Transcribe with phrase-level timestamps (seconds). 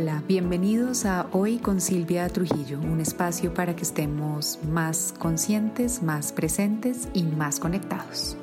[0.00, 6.32] Hola, bienvenidos a Hoy con Silvia Trujillo, un espacio para que estemos más conscientes, más
[6.32, 8.34] presentes y más conectados.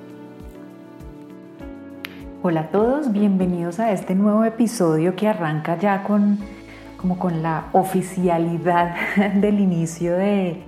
[2.44, 6.38] Hola a todos, bienvenidos a este nuevo episodio que arranca ya con
[6.98, 8.96] como con la oficialidad
[9.42, 10.62] del inicio de,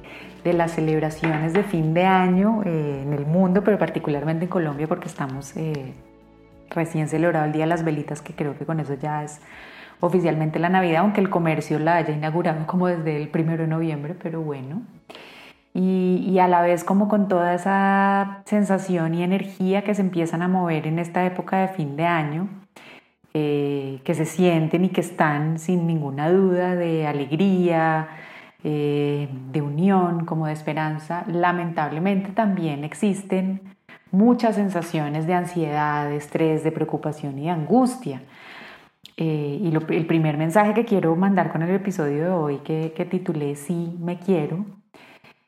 [0.43, 4.87] de las celebraciones de fin de año eh, en el mundo, pero particularmente en Colombia
[4.87, 5.93] porque estamos eh,
[6.71, 9.39] recién celebrado el Día de las Velitas, que creo que con eso ya es
[9.99, 14.15] oficialmente la Navidad, aunque el comercio la haya inaugurado como desde el primero de noviembre,
[14.21, 14.81] pero bueno.
[15.73, 20.47] Y, a la vez como con toda esa sensación y energía que se empiezan a
[20.47, 22.49] mover en esta época de fin de año,
[23.33, 28.09] eh, que se sienten y que están sin ninguna duda de alegría,
[28.63, 33.61] eh, de unión, como de esperanza, lamentablemente también existen
[34.11, 38.21] muchas sensaciones de ansiedad, de estrés, de preocupación y de angustia.
[39.21, 43.55] Eh, y el primer mensaje que quiero mandar con el episodio de hoy, que, titulé
[43.55, 44.65] Sí me quiero,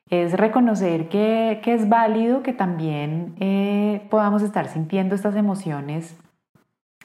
[0.10, 6.18] es reconocer que, que es válido que también eh, podamos estar sintiendo estas emociones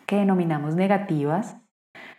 [0.07, 1.57] que denominamos negativas,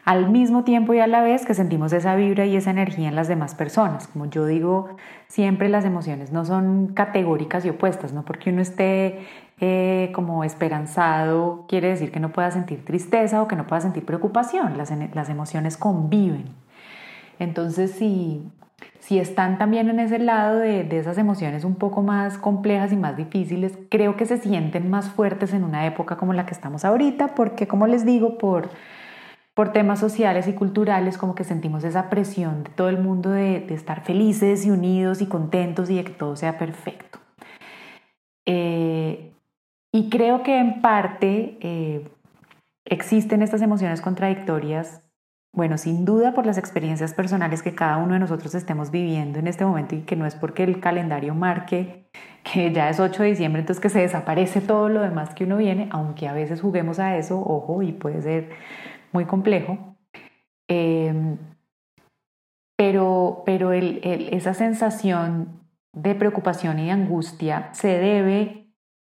[0.05, 3.15] al mismo tiempo y a la vez que sentimos esa vibra y esa energía en
[3.15, 4.07] las demás personas.
[4.07, 4.95] Como yo digo,
[5.27, 9.19] siempre las emociones no son categóricas y opuestas, no porque uno esté
[9.59, 14.05] eh, como esperanzado quiere decir que no pueda sentir tristeza o que no pueda sentir
[14.05, 14.77] preocupación.
[14.77, 14.91] Las,
[15.29, 16.45] emociones conviven.
[17.39, 18.43] Entonces, si,
[18.99, 22.97] si están también en ese lado de, de, esas emociones un poco más complejas y
[22.97, 26.85] más difíciles, creo que se sienten más fuertes en una época como la que estamos
[26.85, 28.69] ahorita, porque como les digo, por,
[29.55, 33.59] por temas sociales y culturales, como que sentimos esa presión de todo el mundo de,
[33.61, 37.19] de estar felices y unidos y contentos y de que todo sea perfecto.
[38.45, 39.33] Eh,
[39.97, 42.07] y creo que en parte eh,
[42.85, 45.01] existen estas emociones contradictorias,
[45.51, 49.47] bueno, sin duda por las experiencias personales que cada uno de nosotros estemos viviendo en
[49.47, 52.11] este momento y que no es porque el calendario marque
[52.43, 55.57] que ya es 8 de diciembre, entonces que se desaparece todo lo demás que uno
[55.57, 58.51] viene, aunque a veces juguemos a eso, ojo, y puede ser
[59.11, 59.95] muy complejo.
[60.67, 61.39] Em,
[62.75, 68.66] pero pero esa sensación de preocupación y de angustia se debe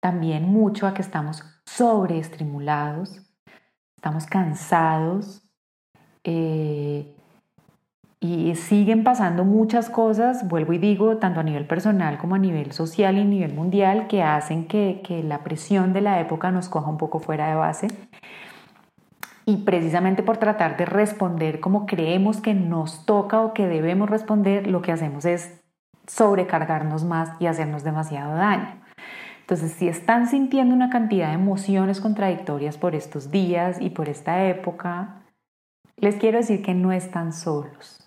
[0.01, 3.21] también mucho a que estamos sobreestimulados,
[3.97, 5.43] estamos cansados
[6.25, 7.15] eh,
[8.21, 12.73] y siguen pasando muchas cosas, vuelvo y digo, tanto a nivel personal como a nivel
[12.73, 16.69] social y a nivel mundial, que hacen que, que la presión de la época nos
[16.69, 17.89] coja un poco fuera de base.
[19.47, 24.67] Y precisamente por tratar de responder como creemos que nos toca o que debemos responder,
[24.67, 25.61] lo que hacemos es
[26.07, 28.88] sobrecargarnos más y hacernos demasiado daño.
[29.49, 34.45] Entonces, si están sintiendo una cantidad de emociones contradictorias por estos días y por esta
[34.45, 35.23] época,
[35.97, 38.07] les quiero decir que no están solos.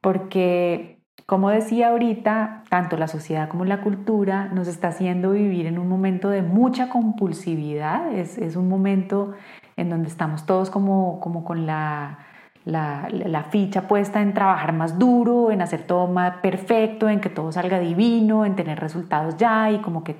[0.00, 5.78] Porque, como decía ahorita, tanto la sociedad como la cultura nos está haciendo vivir en
[5.78, 8.12] un momento de mucha compulsividad.
[8.12, 9.34] Es, es un momento
[9.76, 12.26] en donde estamos todos como, como con la
[12.66, 17.52] la, ficha puesta en trabajar más duro, en hacer todo más perfecto, en que todo
[17.52, 20.16] salga divino, en tener resultados ya y como que,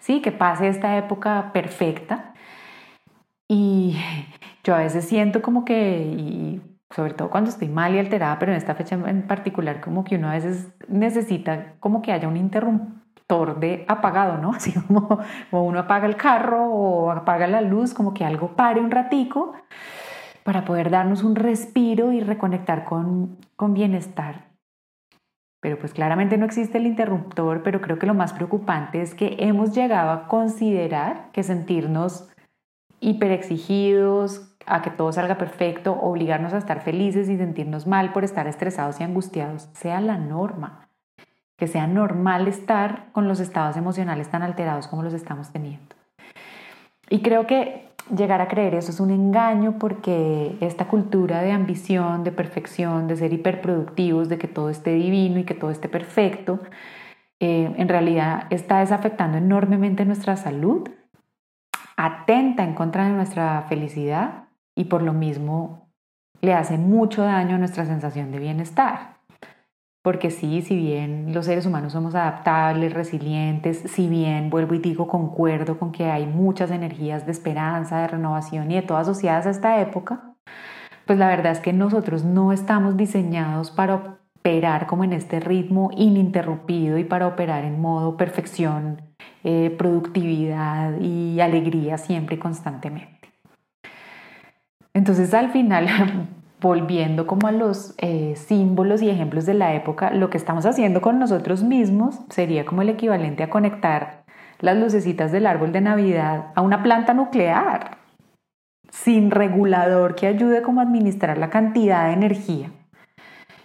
[0.00, 2.34] sí, que pase esta época perfecta.
[3.48, 3.96] Y
[4.64, 6.60] yo a veces siento como que,
[6.90, 10.16] sobre todo cuando estoy mal y alterada, pero en esta fecha en particular, como que
[10.16, 14.50] uno a veces necesita como que haya un interruptor de apagado, ¿no?
[14.56, 18.80] Así como, como uno apaga el carro o apaga la luz, como que algo pare
[18.80, 19.54] un ratico
[20.44, 24.44] para poder darnos un respiro y reconectar con, con bienestar.
[25.60, 29.36] Pero pues claramente no existe el interruptor, pero creo que lo más preocupante es que
[29.40, 32.28] hemos llegado a considerar que sentirnos
[33.00, 38.46] hiperexigidos, a que todo salga perfecto, obligarnos a estar felices y sentirnos mal por estar
[38.46, 40.88] estresados y angustiados, sea la norma.
[41.56, 45.94] Que sea normal estar con los estados emocionales tan alterados como los estamos teniendo.
[47.08, 52.24] Y creo que llegar a creer eso es un engaño porque esta cultura de ambición,
[52.24, 56.60] de perfección, de ser hiperproductivos, de que todo esté divino y que todo esté perfecto,
[57.40, 60.88] eh, en realidad está desafectando enormemente nuestra salud,
[61.96, 65.88] atenta en contra de nuestra felicidad y por lo mismo
[66.40, 69.13] le hace mucho daño a nuestra sensación de bienestar.
[70.04, 75.08] Porque sí, si bien los seres humanos somos adaptables, resilientes, si bien, vuelvo y digo,
[75.08, 79.50] concuerdo con que hay muchas energías de esperanza, de renovación y de todas asociadas a
[79.50, 80.34] esta época,
[81.06, 85.90] pues la verdad es que nosotros no estamos diseñados para operar como en este ritmo
[85.96, 89.00] ininterrumpido y para operar en modo perfección,
[89.42, 93.32] eh, productividad y alegría siempre y constantemente.
[94.92, 96.28] Entonces al final
[96.64, 101.02] volviendo como a los eh, símbolos y ejemplos de la época, lo que estamos haciendo
[101.02, 104.24] con nosotros mismos sería como el equivalente a conectar
[104.60, 107.98] las lucecitas del árbol de Navidad a una planta nuclear,
[108.90, 112.70] sin regulador que ayude como a administrar la cantidad de energía.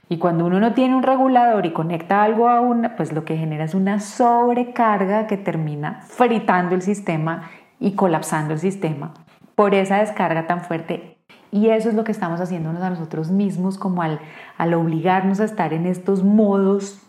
[0.10, 3.38] Y cuando uno no tiene un regulador y conecta algo a una, pues lo que
[3.38, 7.50] genera es una sobrecarga que termina fritando el sistema
[7.80, 9.13] y colapsando el sistema
[9.56, 11.19] por esa descarga tan fuerte.
[11.51, 14.19] Y eso es lo que estamos haciéndonos a nosotros mismos, como al,
[14.57, 17.01] al obligarnos a estar en estos modos,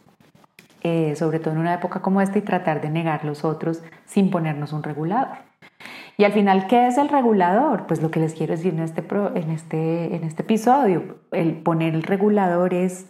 [0.82, 4.30] eh, sobre todo en una época como esta, y tratar de negar los otros sin
[4.30, 5.38] ponernos un regulador.
[6.16, 7.86] Y al final, ¿qué es el regulador?
[7.86, 9.02] Pues lo que les quiero decir en este,
[9.34, 13.06] en este, en este episodio, el poner el regulador es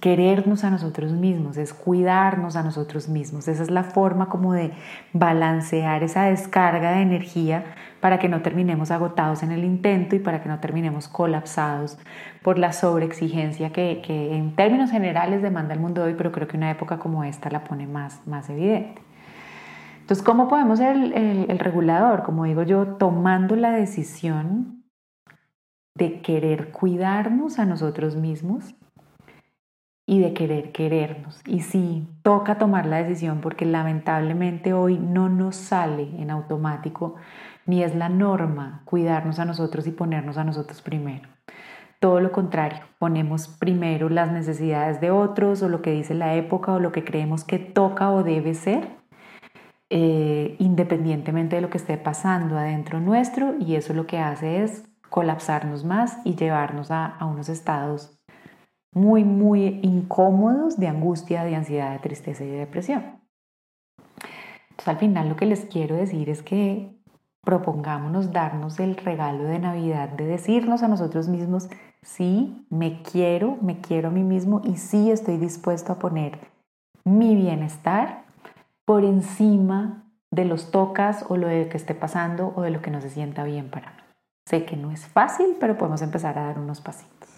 [0.00, 3.46] querernos a nosotros mismos, es cuidarnos a nosotros mismos.
[3.48, 4.72] Esa es la forma como de
[5.12, 7.64] balancear esa descarga de energía
[8.00, 11.98] para que no terminemos agotados en el intento y para que no terminemos colapsados
[12.42, 16.56] por la sobreexigencia que, que en términos generales demanda el mundo hoy, pero creo que
[16.56, 19.02] una época como esta la pone más, más evidente.
[20.00, 22.22] Entonces, ¿cómo podemos ser el, el regulador?
[22.22, 24.82] Como digo yo, tomando la decisión
[25.94, 28.74] de querer cuidarnos a nosotros mismos
[30.10, 31.40] y de querer querernos.
[31.46, 37.14] Y sí, toca tomar la decisión porque lamentablemente hoy no nos sale en automático
[37.64, 41.28] ni es la norma cuidarnos a nosotros y ponernos a nosotros primero.
[42.00, 46.72] Todo lo contrario, ponemos primero las necesidades de otros o lo que dice la época
[46.72, 48.88] o lo que creemos que toca o debe ser,
[49.90, 54.82] eh, independientemente de lo que esté pasando adentro nuestro y eso lo que hace es
[55.08, 58.19] colapsarnos más y llevarnos a, a unos estados
[58.92, 63.20] muy, muy incómodos de angustia, de ansiedad, de tristeza y de depresión.
[64.70, 66.96] Entonces al final lo que les quiero decir es que
[67.42, 71.68] propongámonos darnos el regalo de Navidad, de decirnos a nosotros mismos,
[72.02, 76.38] sí, me quiero, me quiero a mí mismo y sí estoy dispuesto a poner
[77.04, 78.24] mi bienestar
[78.84, 82.90] por encima de los tocas o lo de que esté pasando o de lo que
[82.90, 84.02] no se sienta bien para mí.
[84.46, 87.29] Sé que no es fácil, pero podemos empezar a dar unos pasitos.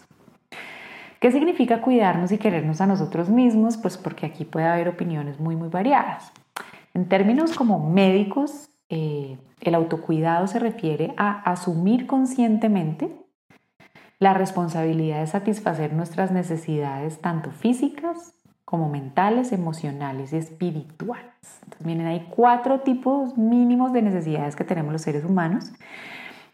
[1.22, 3.76] ¿Qué significa cuidarnos y querernos a nosotros mismos?
[3.76, 6.32] Pues porque aquí puede haber opiniones muy, muy variadas.
[6.94, 13.08] En términos como médicos, eh, el autocuidado se refiere a asumir conscientemente
[14.18, 18.34] la responsabilidad de satisfacer nuestras necesidades tanto físicas
[18.64, 21.60] como mentales, emocionales y espirituales.
[21.62, 25.70] Entonces, miren, hay cuatro tipos mínimos de necesidades que tenemos los seres humanos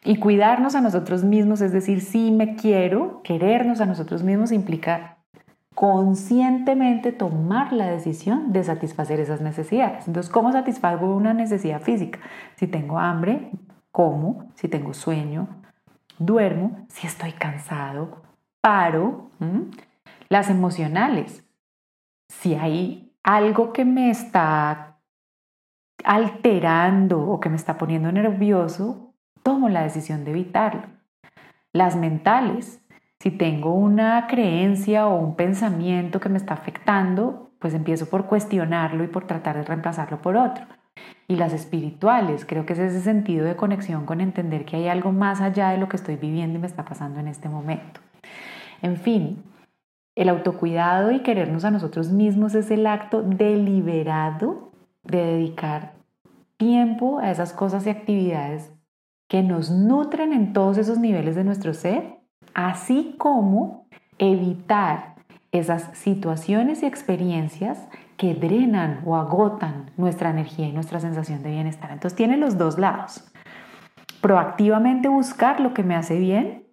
[0.09, 5.19] y cuidarnos a nosotros mismos, es decir, si me quiero, querernos a nosotros mismos implica
[5.75, 10.09] conscientemente tomar la decisión de satisfacer esas necesidades.
[10.09, 12.21] Entonces, ¿cómo satisfago una necesidad física?
[12.57, 13.51] Si tengo hambre,
[13.93, 15.47] como, si tengo sueño,
[16.19, 18.23] duermo, si estoy cansado,
[18.63, 19.29] paro.
[20.31, 21.45] Las emocionales,
[22.31, 24.97] si hay algo que me está
[26.03, 29.08] alterando o que me está poniendo nervioso,
[29.43, 30.83] tomo la decisión de evitarlo.
[31.73, 32.81] Las mentales,
[33.21, 39.05] si tengo una creencia o un pensamiento que me está afectando, pues empiezo por cuestionarlo
[39.05, 40.67] y por tratar de reemplazarlo por otro.
[41.27, 45.13] Y las espirituales, creo que es ese sentido de conexión con entender que hay algo
[45.13, 48.01] más allá de lo que estoy viviendo y me está pasando en este momento.
[48.81, 49.43] En fin,
[50.15, 54.73] el autocuidado y querernos a nosotros mismos es el acto deliberado
[55.03, 55.93] de dedicar
[56.57, 58.73] tiempo a esas cosas y actividades
[59.29, 62.19] que nos nutren en todos esos niveles de nuestro ser,
[62.55, 63.87] así como
[64.19, 65.15] evitar
[65.53, 71.93] esas situaciones y experiencias que drenan o agotan nuestra energía y nuestra sensación de bienestar.
[71.93, 73.25] Entonces tiene los dos lados.
[74.21, 76.65] Proactivamente buscar lo que me hace bien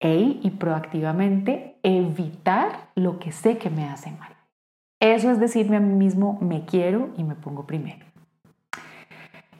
[0.00, 4.36] y proactivamente evitar lo que sé que me hace mal.
[5.00, 8.07] Eso es decirme a mí mismo, me quiero y me pongo primero.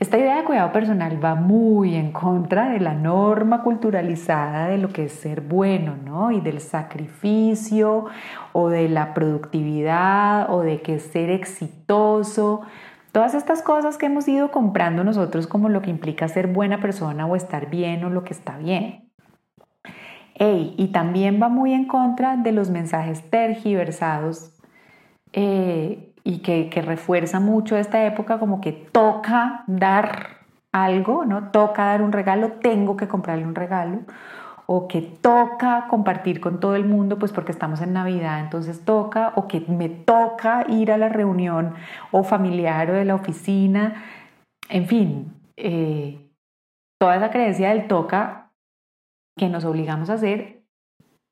[0.01, 4.91] Esta idea de cuidado personal va muy en contra de la norma culturalizada de lo
[4.91, 6.31] que es ser bueno, ¿no?
[6.31, 8.05] Y del sacrificio
[8.53, 12.61] o de la productividad o de que ser exitoso.
[13.11, 17.27] Todas estas cosas que hemos ido comprando nosotros como lo que implica ser buena persona
[17.27, 19.11] o estar bien o lo que está bien.
[20.41, 24.53] y también va muy en contra de los mensajes tergiversados
[25.33, 30.41] eh, y que, refuerza mucho esta época como que toca dar
[30.73, 31.51] algo, ¿no?
[31.51, 34.01] Toca dar un regalo, tengo que comprarle un regalo
[34.67, 39.33] o que toca compartir con todo el mundo, pues porque estamos en Navidad, entonces toca,
[39.37, 41.73] o que me toca ir a la reunión
[42.11, 44.05] o familiar o de la oficina,
[44.69, 46.29] en fin, eh,
[47.01, 48.51] toda esa creencia del toca
[49.39, 50.58] que nos obligamos a hacer,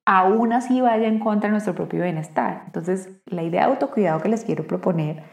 [0.07, 2.63] aún así vaya en contra de nuestro propio bienestar.
[2.67, 5.25] Entonces, la idea de autocuidado que les quiero proponer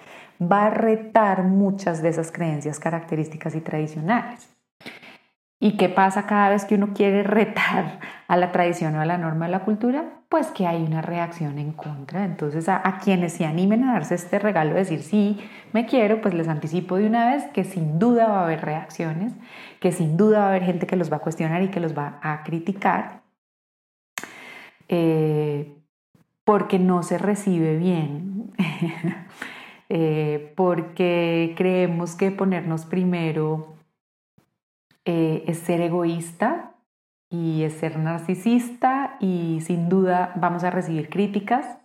[0.42, 4.50] va a retar muchas de esas creencias características y tradicionales.
[5.60, 9.18] ¿Y qué pasa cada vez que uno quiere retar a la tradición o a la
[9.18, 10.04] norma de la cultura?
[10.28, 12.26] Pues que hay una reacción en contra.
[12.26, 15.40] Entonces, a, quienes se animen a darse este regalo de decir sí,
[15.72, 19.32] me quiero, pues les anticipo de una vez que sin duda va a haber reacciones,
[19.80, 21.98] que sin duda va a haber gente que los va a cuestionar y que los
[21.98, 23.23] va a criticar,
[24.88, 25.76] eh,
[26.44, 28.52] porque no se recibe bien.
[29.96, 33.76] Eh, porque creemos que ponernos primero
[35.06, 36.74] eh, es ser egoísta
[37.30, 41.78] y es ser narcisista y sin duda vamos a recibir críticas,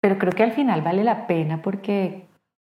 [0.00, 2.26] pero creo que al final vale la pena porque,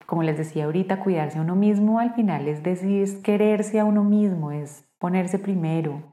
[0.05, 3.85] como les decía ahorita, cuidarse a uno mismo al final es decir, es quererse a
[3.85, 6.12] uno mismo, es ponerse primero,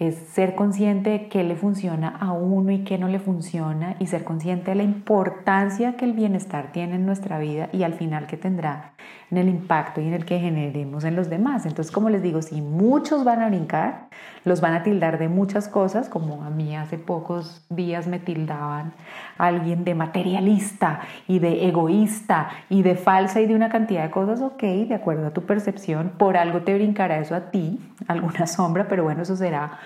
[0.00, 4.08] es ser consciente de qué le funciona a uno y qué no le funciona y
[4.08, 8.26] ser consciente de la importancia que el bienestar tiene en nuestra vida y al final
[8.26, 8.94] que tendrá
[9.30, 11.64] en el impacto y en el que generemos en los demás.
[11.64, 14.08] Entonces, como les digo, si muchos van a brincar,
[14.44, 18.92] los van a tildar de muchas cosas, como a mí hace pocos días me tildaban
[19.38, 24.40] alguien de materialista y de egoísta y de falsa y de una cantidad de cosas,
[24.40, 28.86] ok, de acuerdo a tu percepción, por algo te brincará eso a ti, alguna sombra,
[28.88, 29.78] pero bueno, eso será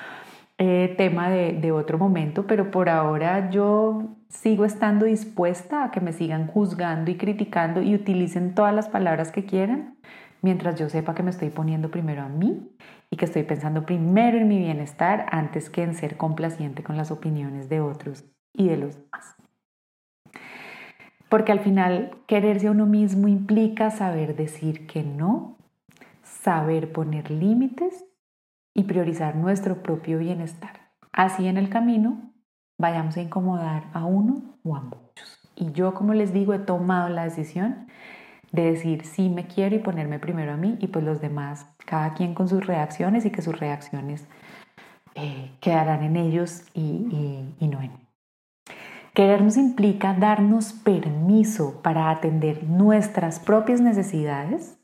[0.58, 6.00] eh, tema de, de otro momento, pero por ahora yo sigo estando dispuesta a que
[6.00, 9.96] me sigan juzgando y criticando y utilicen todas las palabras que quieran,
[10.42, 12.68] mientras yo sepa que me estoy poniendo primero a mí
[13.10, 17.10] y que estoy pensando primero en mi bienestar antes que en ser complaciente con las
[17.10, 19.36] opiniones de otros y de los demás.
[21.28, 25.56] Porque al final quererse a uno mismo implica saber decir que no,
[26.22, 28.07] saber poner límites
[28.78, 30.92] y priorizar nuestro propio bienestar.
[31.10, 32.32] Así en el camino
[32.78, 35.40] vayamos a incomodar a uno o a muchos.
[35.56, 37.88] Y yo, como les digo, he tomado la decisión
[38.52, 42.14] de decir sí me quiero y ponerme primero a mí y pues los demás, cada
[42.14, 44.28] quien con sus reacciones y que sus reacciones
[45.16, 48.08] eh, quedarán en ellos y, y no en mí.
[49.12, 54.78] Querernos implica darnos permiso para atender nuestras propias necesidades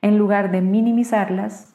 [0.00, 1.71] en lugar de minimizarlas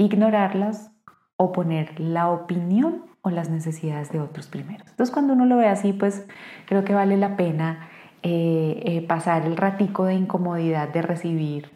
[0.00, 0.90] ignorarlas
[1.36, 4.84] o poner la opinión o las necesidades de otros primero.
[4.88, 6.26] Entonces cuando uno lo ve así, pues
[6.66, 7.88] creo que vale la pena
[8.22, 11.70] eh, eh, pasar el ratico de incomodidad de recibir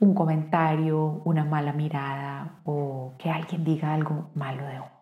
[0.00, 5.00] un comentario, una mala mirada o que alguien diga algo malo de uno.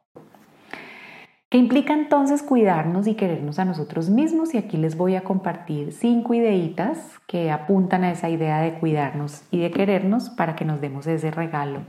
[1.50, 4.52] ¿Qué implica entonces cuidarnos y querernos a nosotros mismos?
[4.52, 9.44] Y aquí les voy a compartir cinco ideitas que apuntan a esa idea de cuidarnos
[9.50, 11.80] y de querernos para que nos demos ese regalo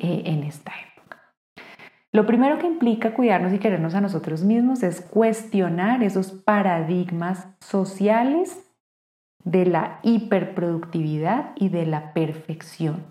[0.00, 0.90] eh, en esta época.
[2.12, 8.60] Lo primero que implica cuidarnos y querernos a nosotros mismos es cuestionar esos paradigmas sociales
[9.44, 13.04] de la hiperproductividad y de la perfección.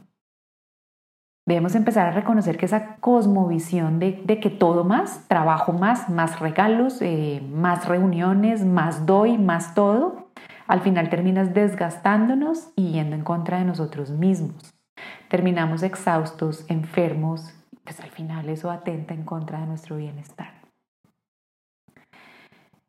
[1.48, 7.02] Debemos empezar a reconocer que esa cosmovisión de, que todo más, trabajo más, más regalos,
[7.02, 10.30] eh, más reuniones, más doy, más todo,
[10.68, 14.79] al final terminas desgastándonos y yendo en contra de nosotros mismos
[15.30, 20.54] terminamos exhaustos, enfermos, pues al final eso atenta en contra de nuestro bienestar.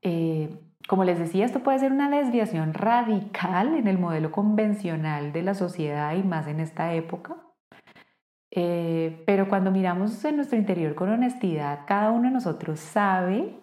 [0.02, 5.42] Eh, como les decía, esto puede ser una desviación radical en el modelo convencional de
[5.42, 7.36] la sociedad y más en esta época.
[8.50, 13.54] Eh, pero cuando miramos en nuestro interior con honestidad, cada uno de nosotros sabe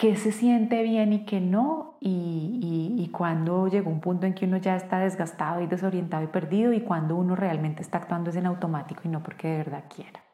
[0.00, 4.46] qué se siente bien y qué no, y, y, cuando llegó un punto en que
[4.46, 8.36] uno ya está desgastado y desorientado y perdido, y cuando uno realmente está actuando es
[8.36, 10.24] en automático y no porque de verdad quiera.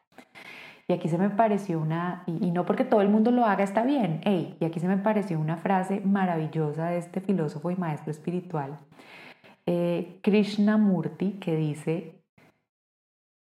[0.87, 3.83] Y aquí se me pareció una, y, no porque todo el mundo lo haga está
[3.83, 8.11] bien, hey, y aquí se me pareció una frase maravillosa de este filósofo y maestro
[8.11, 8.79] espiritual,
[9.65, 12.23] eh, Krishnamurti, que dice,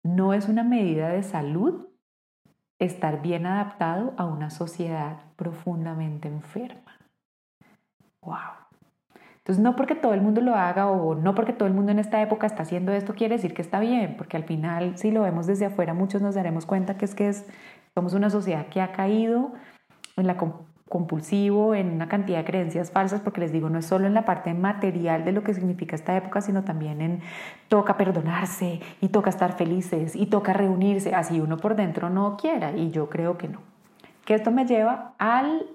[0.01, 1.86] no es una medida de salud
[2.79, 6.97] estar bien adaptado a una sociedad profundamente enferma.
[8.21, 8.67] ¡Wow!
[9.37, 11.99] Entonces, no porque todo el mundo lo haga o no porque todo el mundo en
[11.99, 15.21] esta época está haciendo esto, quiere decir que está bien, porque al final, si lo
[15.21, 17.47] vemos desde afuera, muchos nos daremos cuenta que es que es,
[17.95, 19.53] somos una sociedad que ha caído
[20.17, 20.35] en la
[20.89, 24.25] compulsivo, en una cantidad de creencias falsas, porque les digo, no es solo en la
[24.25, 27.21] parte material de lo que significa esta época, sino también en
[27.67, 32.71] toca perdonarse y toca estar felices y toca reunirse, así uno por dentro no quiera,
[32.71, 33.59] y yo creo que no.
[34.25, 35.65] Que esto me lleva al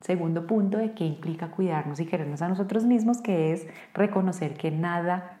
[0.00, 4.70] segundo punto de qué implica cuidarnos y querernos a nosotros mismos, que es reconocer que
[4.70, 5.40] nada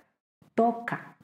[0.54, 1.16] toca.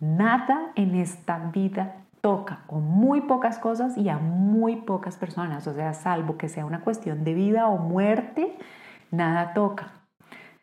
[0.00, 5.66] Nada en esta vida toca con muy pocas cosas y a muy pocas personas.
[5.66, 8.56] O sea, salvo que sea una cuestión de vida o muerte,
[9.10, 9.92] nada toca.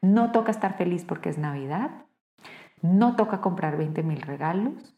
[0.02, 1.92] No toca estar feliz porque es Navidad.
[2.82, 4.96] No toca comprar 20 mil regalos.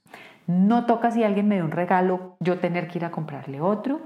[0.48, 4.02] No toca si alguien me dio un regalo yo tener que ir a comprarle otro.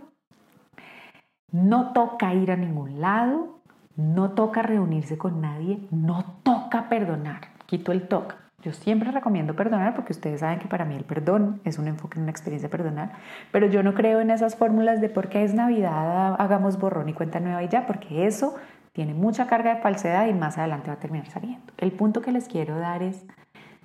[1.51, 3.61] No toca ir a ningún lado.
[3.95, 5.87] No toca reunirse con nadie.
[5.91, 7.41] No toca perdonar.
[7.65, 8.40] Quito el toca.
[8.61, 12.17] Yo siempre recomiendo perdonar porque ustedes saben que para mí el perdón es un enfoque
[12.17, 13.13] en una experiencia perdonar,
[13.51, 17.13] pero yo no creo en esas fórmulas de por qué es Navidad, hagamos borrón y
[17.13, 18.55] cuenta nueva y ya, porque eso
[18.93, 21.73] tiene mucha carga de falsedad y más adelante va a terminar saliendo.
[21.77, 23.25] El punto que les quiero dar es,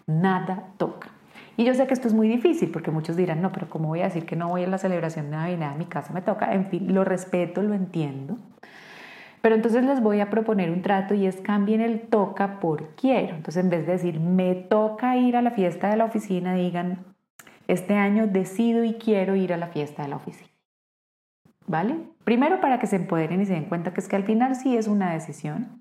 [0.07, 1.09] nada toca.
[1.57, 4.01] Y yo sé que esto es muy difícil porque muchos dirán, no, pero ¿cómo voy
[4.01, 5.75] a decir que no voy a la celebración de Navidad?
[5.77, 6.53] Mi casa me toca.
[6.53, 8.37] En fin, lo respeto, lo entiendo.
[9.47, 13.37] Pero entonces les voy a proponer un trato y es cambien el toca por quiero.
[13.37, 17.05] Entonces en vez de decir me toca ir a la fiesta de la oficina, digan
[17.69, 20.51] este año decido y quiero ir a la fiesta de la oficina.
[21.65, 21.97] ¿Vale?
[22.25, 24.77] Primero para que se empoderen y se den cuenta que es que al final sí
[24.77, 25.81] es una decisión.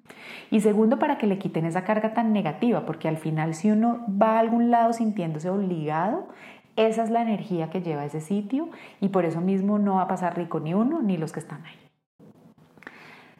[0.51, 4.05] Y segundo para que le quiten esa carga tan negativa, porque al final si uno
[4.07, 6.27] va a algún lado sintiéndose obligado,
[6.75, 8.69] esa es la energía que lleva a ese sitio
[9.01, 11.65] y por eso mismo no va a pasar rico ni uno ni los que están
[11.65, 11.84] ahí.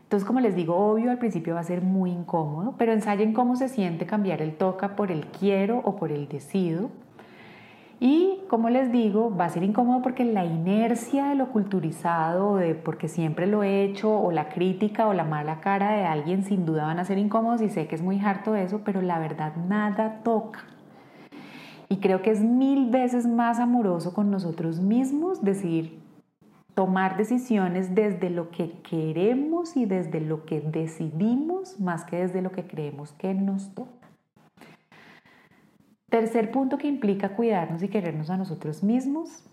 [0.05, 3.55] Entonces, como les digo, obvio, al principio va a ser muy incómodo, pero ensayen cómo
[3.55, 6.91] se siente cambiar el toca por el quiero o por el decido.
[7.99, 12.75] Y como les digo, va a ser incómodo porque la inercia de lo culturizado, de
[12.75, 16.67] porque siempre lo he hecho, o la crítica o la mala cara de alguien, sin
[16.67, 19.55] duda van a ser incómodos y sé que es muy harto eso, pero la verdad
[19.55, 20.65] nada toca.
[21.89, 26.04] Y creo que es mil veces más amoroso con nosotros mismos decir,
[26.75, 32.51] tomar decisiones desde lo que queremos y desde lo que decidimos más que desde lo
[32.51, 34.09] que creemos que nos toca.
[36.09, 39.43] Tercer punto que implica cuidarnos y querernos a nosotros mismos,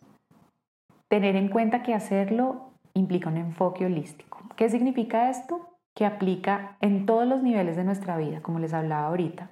[1.08, 4.42] tener en cuenta que hacerlo implica un enfoque holístico.
[4.56, 5.60] ¿Qué significa esto?
[5.94, 9.50] Que aplica en todos los niveles de nuestra vida, como les hablaba ahorita.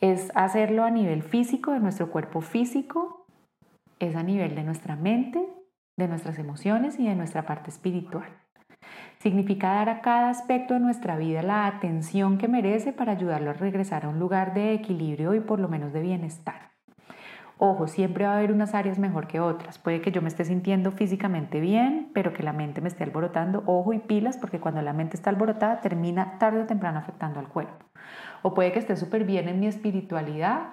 [0.00, 3.26] Es hacerlo a nivel físico, de nuestro cuerpo físico,
[3.98, 5.46] es a nivel de nuestra mente,
[5.96, 8.28] de nuestras emociones y de nuestra parte espiritual.
[9.18, 13.54] Significa dar a cada aspecto de nuestra vida la atención que merece para ayudarlo a
[13.54, 16.74] regresar a un lugar de equilibrio y por lo menos de bienestar.
[17.56, 19.78] Ojo, siempre va a haber unas áreas mejor que otras.
[19.78, 23.62] Puede que yo me esté sintiendo físicamente bien, pero que la mente me esté alborotando.
[23.66, 27.48] Ojo y pilas, porque cuando la mente está alborotada termina tarde o temprano afectando al
[27.48, 27.86] cuerpo.
[28.42, 30.70] O puede que esté súper bien en mi espiritualidad,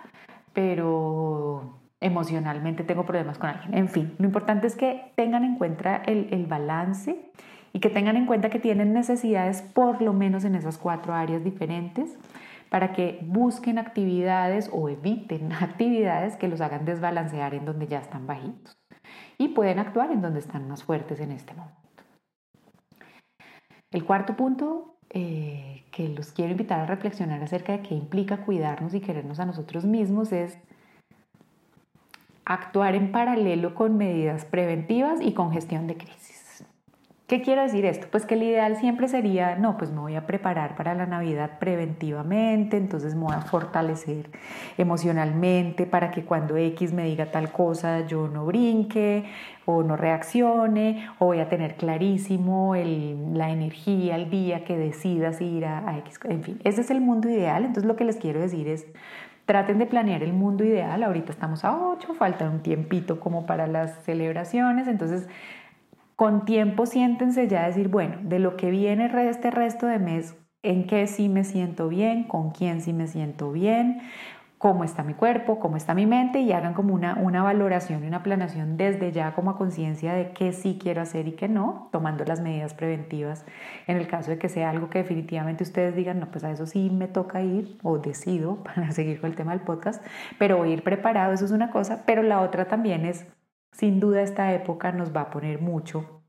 [0.54, 3.78] pero emocionalmente tengo problemas con alguien.
[3.78, 7.32] En fin, lo importante es que tengan en cuenta el, el, balance
[7.72, 11.44] y que tengan en cuenta que tienen necesidades por lo menos en esas cuatro áreas
[11.44, 12.18] diferentes
[12.70, 18.26] para que busquen actividades o eviten actividades que los hagan desbalancear en donde ya están
[18.26, 18.76] bajitos
[19.38, 21.78] y pueden actuar en donde están más fuertes en este momento.
[23.92, 28.94] El cuarto punto eh, que los quiero invitar a reflexionar acerca de qué implica cuidarnos
[28.94, 30.58] y querernos a nosotros mismos es
[32.46, 36.42] actuar en paralelo con medidas preventivas y con gestión de crisis.
[37.32, 38.08] ¿Qué quiero decir esto?
[38.12, 41.60] Pues que el ideal siempre sería, no, pues me voy a preparar para la Navidad
[41.60, 44.30] preventivamente, entonces me voy a fortalecer
[44.78, 49.24] emocionalmente para que cuando X me diga tal cosa yo no brinque
[49.64, 55.64] o no reaccione, o voy a tener clarísimo la energía, el día que decidas ir
[55.64, 56.20] a, a X.
[56.26, 58.86] En fin, ese es el mundo ideal, entonces lo que les quiero decir es,
[59.46, 61.04] Traten de planear el mundo ideal.
[61.04, 64.88] Ahorita estamos a 8, falta un tiempito como para las celebraciones.
[64.88, 65.28] Entonces,
[66.16, 70.36] con tiempo siéntense ya a decir, bueno, de lo que viene este resto de mes,
[70.64, 74.02] en qué sí me siento bien, con quién sí me siento bien,
[74.62, 78.08] cómo está mi cuerpo, cómo está mi mente y hagan como una, una valoración y
[78.08, 81.90] una planación desde ya como a conciencia de qué sí quiero hacer y qué no,
[81.92, 83.44] tomando las medidas preventivas
[83.88, 86.68] en el caso de que sea algo que definitivamente ustedes digan, no, pues a eso
[86.68, 90.06] sí me toca ir o decido para seguir con el tema del podcast,
[90.38, 93.26] pero ir preparado, eso es una cosa, pero la otra también es,
[93.72, 96.22] sin duda esta época nos va a poner mucho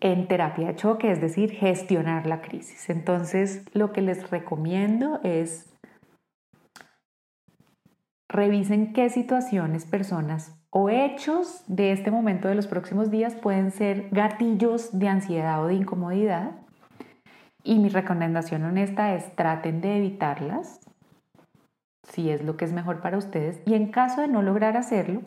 [0.00, 2.90] en terapia de choque, es decir, gestionar la crisis.
[2.90, 5.71] Entonces, lo que les recomiendo es
[8.32, 14.08] Revisen qué situaciones, personas o hechos de este momento de los próximos días pueden ser
[14.10, 16.52] gatillos de ansiedad o de incomodidad.
[17.62, 20.80] Y mi recomendación honesta es traten de evitarlas,
[22.08, 23.60] si es lo que es mejor para ustedes.
[23.66, 25.20] Y en caso de no lograr hacerlo,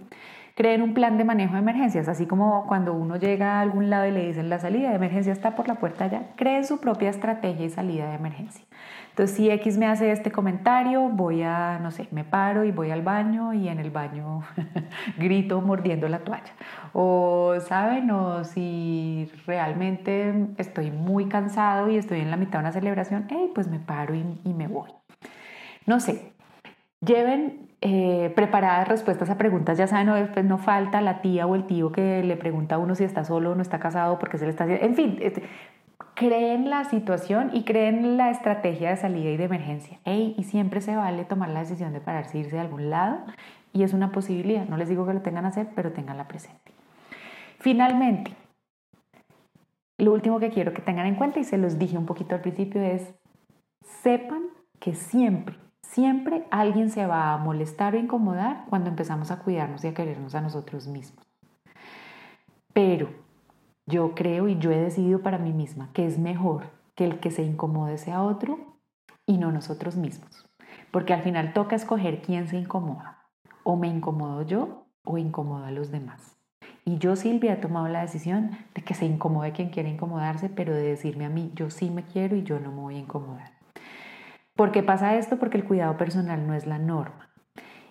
[0.55, 4.07] Creen un plan de manejo de emergencias, así como cuando uno llega a algún lado
[4.07, 6.27] y le dicen la salida de emergencia está por la puerta allá.
[6.37, 8.63] Creen su propia estrategia y salida de emergencia.
[9.09, 12.89] Entonces, si X me hace este comentario, voy a, no sé, me paro y voy
[12.91, 14.43] al baño y en el baño
[15.17, 16.53] grito mordiendo la toalla.
[16.93, 18.09] O, ¿saben?
[18.11, 23.51] O si realmente estoy muy cansado y estoy en la mitad de una celebración, hey,
[23.53, 24.91] pues me paro y, y me voy.
[25.85, 26.31] No sé,
[27.01, 31.55] lleven eh, preparadas respuestas a preguntas, ya saben, no, después no falta la tía o
[31.55, 34.37] el tío que le pregunta a uno si está solo o no está casado porque
[34.37, 35.43] se le está haciendo, en fin, este,
[36.15, 39.99] creen la situación y creen la estrategia de salida y de emergencia.
[40.05, 43.19] y siempre se vale tomar la decisión de pararse e irse de algún lado
[43.73, 44.65] y es una posibilidad.
[44.67, 46.71] No les digo que lo tengan a hacer, pero tenganla presente.
[47.59, 48.31] Finalmente,
[49.97, 52.41] lo último que quiero que tengan en cuenta, y se los dije un poquito al
[52.41, 53.13] principio, es
[54.01, 54.43] sepan
[54.79, 55.57] que siempre
[55.95, 60.35] Siempre alguien se va a molestar o incomodar cuando empezamos a cuidarnos y a querernos
[60.35, 61.25] a nosotros mismos.
[62.73, 63.11] Pero
[63.85, 67.31] yo creo y yo he decidido para mí misma que es mejor que el que
[67.31, 68.59] se incomode sea otro
[69.25, 70.45] y no nosotros mismos.
[70.91, 73.29] Porque al final toca escoger quién se incomoda.
[73.63, 76.35] O me incomodo yo o incomodo a los demás.
[76.83, 80.73] Y yo, Silvia, he tomado la decisión de que se incomode quien quiere incomodarse, pero
[80.73, 83.54] de decirme a mí, yo sí me quiero y yo no me voy a incomodar.
[84.55, 85.37] ¿Por qué pasa esto?
[85.37, 87.29] Porque el cuidado personal no es la norma.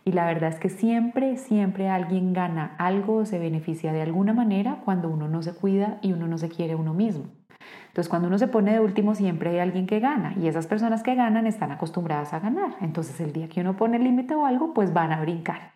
[0.04, 4.34] Y la verdad es que siempre, siempre alguien gana algo o se beneficia de alguna
[4.34, 7.24] manera cuando uno no se cuida y uno no se quiere uno mismo.
[7.88, 11.02] Entonces, cuando uno se pone de último, siempre hay alguien que gana y esas personas
[11.02, 12.76] que ganan están acostumbradas a ganar.
[12.80, 15.72] Entonces, el día que uno pone límite o algo, pues van a brincar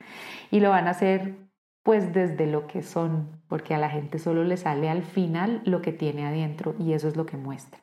[0.51, 1.37] y lo van a hacer
[1.83, 5.81] pues desde lo que son, porque a la gente solo le sale al final lo
[5.81, 7.81] que tiene adentro y eso es lo que muestra.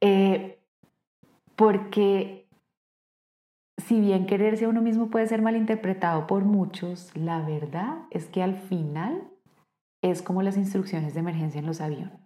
[0.00, 0.59] Eh,
[1.60, 2.48] porque
[3.76, 8.42] si bien quererse a uno mismo puede ser malinterpretado por muchos, la verdad es que
[8.42, 9.28] al final
[10.02, 12.18] es como las instrucciones de emergencia en los aviones.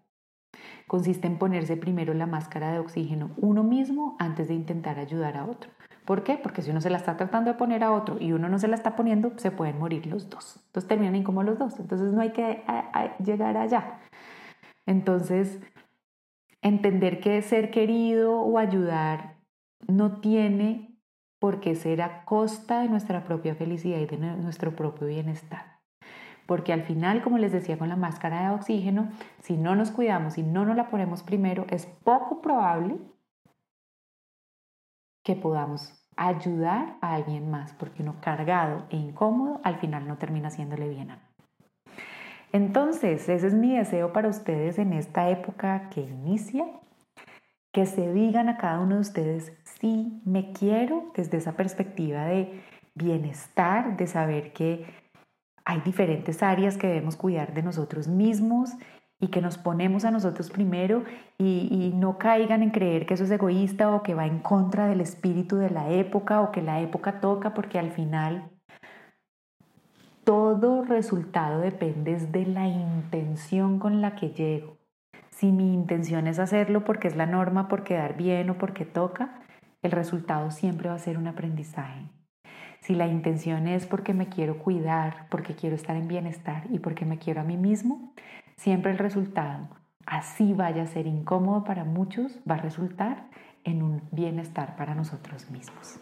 [0.86, 5.46] Consiste en ponerse primero la máscara de oxígeno uno mismo antes de intentar ayudar a
[5.46, 5.68] otro.
[6.04, 6.38] ¿Por qué?
[6.40, 8.68] Porque si uno se la está tratando de poner a otro y uno no se
[8.68, 10.60] la está poniendo, se pueden morir los dos.
[10.66, 11.80] Entonces terminan como los dos.
[11.80, 12.62] Entonces no hay que
[13.18, 13.98] llegar allá.
[14.86, 15.60] Entonces,
[16.64, 19.36] entender que ser querido o ayudar
[19.86, 20.98] no tiene
[21.38, 25.78] por qué ser a costa de nuestra propia felicidad y de nuestro propio bienestar.
[26.46, 29.10] Porque al final, como les decía con la máscara de oxígeno,
[29.42, 32.98] si no nos cuidamos y no nos la ponemos primero, es poco probable
[35.22, 40.48] que podamos ayudar a alguien más, porque uno cargado e incómodo al final no termina
[40.48, 41.33] haciéndole bien a
[42.54, 46.64] entonces, ese es mi deseo para ustedes en esta época que inicia,
[47.72, 52.62] que se digan a cada uno de ustedes, sí, me quiero desde esa perspectiva de
[52.94, 54.86] bienestar, de saber que
[55.64, 58.70] hay diferentes áreas que debemos cuidar de nosotros mismos
[59.18, 61.02] y que nos ponemos a nosotros primero
[61.36, 64.86] y, y, no caigan en creer que eso es egoísta o que va en contra
[64.86, 68.48] del espíritu de la época o que la época toca, porque al final
[70.24, 74.78] todo resultado depende de la intención con la que llego.
[75.30, 79.40] Si mi intención es hacerlo porque es la norma, por quedar bien o porque toca,
[79.82, 82.08] el resultado siempre va a ser un aprendizaje.
[82.80, 87.04] Si la intención es porque me quiero cuidar, porque quiero estar en bienestar y porque
[87.04, 88.12] me quiero a mí mismo,
[88.56, 89.68] siempre el resultado,
[90.06, 93.26] así vaya a ser incómodo para muchos, va a resultar
[93.64, 95.98] en un bienestar para nosotros mismos.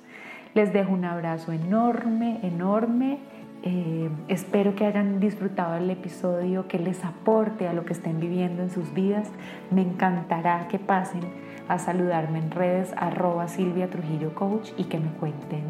[0.55, 3.21] Les dejo un abrazo enorme, enorme
[3.63, 8.63] eh, espero que hayan disfrutado el episodio, que les aporte a lo que estén viviendo
[8.63, 9.31] en sus vidas.
[9.71, 11.23] Me encantará que pasen
[11.69, 15.65] a saludarme en redes arroba Silvia Trujillo Coach y que me cuenten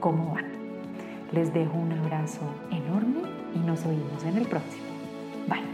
[0.00, 0.52] cómo van.
[1.32, 3.22] Les dejo un abrazo enorme
[3.54, 4.84] y nos oímos en el próximo.
[5.48, 5.73] Bye.